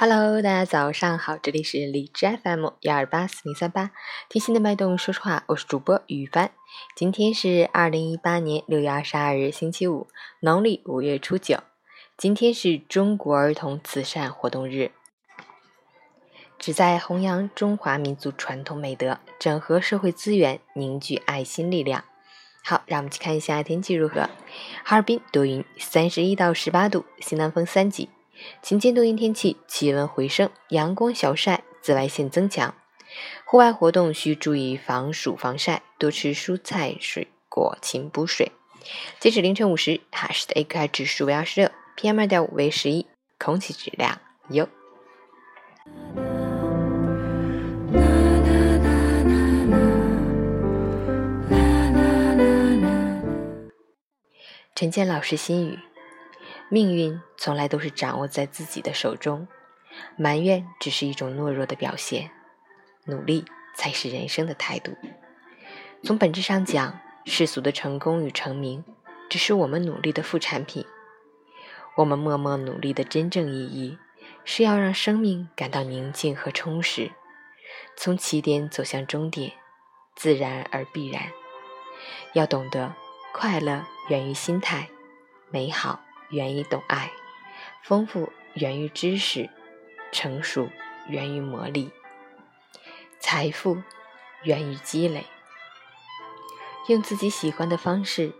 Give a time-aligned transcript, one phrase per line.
[0.00, 3.90] Hello，大家早上好，这里是荔枝 FM 幺二八四零三八，
[4.28, 6.52] 贴心的脉动，说实话，我是主播雨帆。
[6.94, 10.06] 今天是二零一八年六月二十二日，星期五，
[10.38, 11.64] 农历五月初九。
[12.16, 14.92] 今天是中国儿童慈善活动日，
[16.60, 22.04] 旨在弘扬中华民族传统美德，整合社会资源，凝聚爱心力量。
[22.62, 24.30] 好，让我们去看一下天气如何。
[24.84, 28.08] 哈尔滨多云，三十一到十八度，西南风三级。
[28.62, 32.74] 晴间多云天气，气温回升，阳光小晒，紫外线增强。
[33.44, 38.52] 户外活动需注意防暑防晒，多吃蔬菜水果，勤补水。
[39.18, 43.06] 截止凌晨五时，哈市的 AQI 指数为二十六，PM 二点五为十一，
[43.38, 44.20] 空气质量
[44.50, 44.68] 优。
[54.74, 55.78] 陈建老师心语。
[56.70, 59.48] 命运从来都是掌握在自己的手中，
[60.16, 62.30] 埋怨只是一种懦弱的表现，
[63.06, 63.44] 努力
[63.74, 64.96] 才是人生的态度。
[66.02, 68.84] 从本质上讲，世俗的成功与成名，
[69.30, 70.84] 只是我们努力的副产品。
[71.96, 73.98] 我们默默努力的真正意义，
[74.44, 77.10] 是要让生命感到宁静和充实，
[77.96, 79.52] 从起点走向终点，
[80.14, 81.22] 自然而必然。
[82.34, 82.94] 要懂得，
[83.32, 84.88] 快乐源于心态，
[85.50, 86.00] 美好。
[86.30, 87.10] 源于懂爱，
[87.82, 89.48] 丰富源于知识，
[90.12, 90.68] 成熟
[91.08, 91.90] 源于磨砺，
[93.18, 93.82] 财富
[94.42, 95.24] 源于积累。
[96.88, 98.32] 用自己喜欢的方式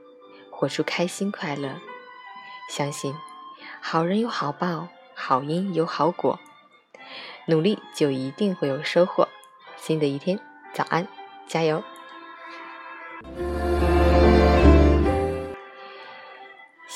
[0.51, 1.81] 活出开心快乐，
[2.71, 3.15] 相信
[3.81, 6.39] 好人有好报，好因有好果，
[7.47, 9.29] 努力就一定会有收获。
[9.77, 10.39] 新的一天，
[10.75, 11.07] 早安，
[11.47, 11.83] 加油！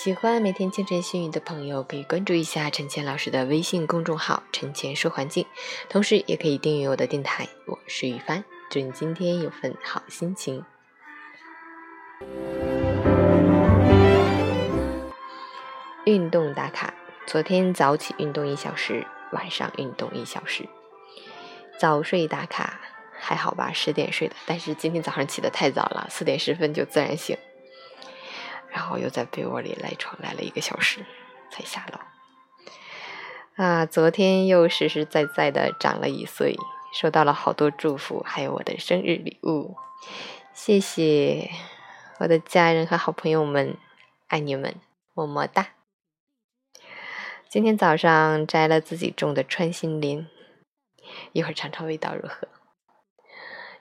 [0.02, 5.46] 喜欢每天清晨新语的朋友，可以关注一下陈倩老师的微信公众号“陈倩说环境”，
[5.88, 7.48] 同时也可以订阅我的电台。
[7.66, 10.64] 我是雨帆，祝你今天有份好心情。
[16.04, 16.92] 运动打卡：
[17.24, 20.68] 昨天早起运动一小时，晚上运动一小时。
[21.78, 22.80] 早睡打卡：
[23.20, 27.38] 还好吧，十点睡的，但是今天早上起的太早了，四点十分就自然醒。
[28.72, 31.04] 然后又在被窝里赖床赖了一个小时
[31.50, 31.98] 才下楼，
[33.62, 36.56] 啊，昨天又实实在在的长了一岁，
[36.94, 39.76] 收到了好多祝福，还有我的生日礼物，
[40.54, 41.50] 谢谢
[42.18, 43.76] 我的家人和好朋友们，
[44.28, 44.76] 爱你们，
[45.12, 45.68] 么么哒。
[47.50, 50.26] 今天早上摘了自己种的穿心莲，
[51.32, 52.48] 一会儿尝尝味道如何。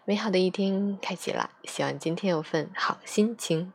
[0.04, 3.72] 美好的一天开启了，希望今天有份好心情。